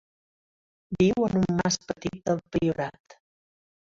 [1.01, 3.17] Viu en un mas petit del Priorat.